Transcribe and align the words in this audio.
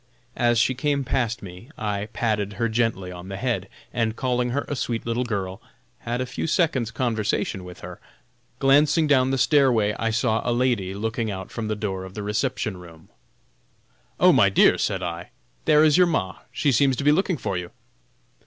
As 0.35 0.57
she 0.57 0.73
came 0.73 1.03
past 1.03 1.43
me 1.43 1.69
I 1.77 2.09
patted 2.11 2.53
her 2.53 2.67
gently 2.67 3.11
on 3.11 3.27
the 3.27 3.37
head 3.37 3.69
and 3.93 4.15
calling 4.15 4.49
her 4.49 4.65
a 4.67 4.75
sweet 4.75 5.05
little 5.05 5.23
girl, 5.25 5.61
had 5.99 6.19
a 6.19 6.25
few 6.25 6.47
seconds 6.47 6.89
conversation 6.89 7.63
with 7.63 7.81
her. 7.81 7.99
Glancing 8.57 9.05
down 9.05 9.29
the 9.29 9.37
stair 9.37 9.71
way, 9.71 9.93
I 9.93 10.09
saw 10.09 10.41
a 10.43 10.49
lady 10.57 10.95
looking 10.95 11.29
out 11.29 11.51
from 11.51 11.67
the 11.67 11.75
door 11.75 12.03
of 12.03 12.15
the 12.15 12.23
reception 12.23 12.77
room: 12.77 13.09
"Oh, 14.19 14.33
my 14.33 14.49
dear!" 14.49 14.79
said 14.79 15.03
I, 15.03 15.29
"there 15.65 15.83
is 15.83 15.99
your 15.99 16.07
ma; 16.07 16.39
she 16.51 16.71
seems 16.71 16.95
to 16.95 17.03
be 17.03 17.11
looking 17.11 17.37
for 17.37 17.55
you!" 17.55 17.69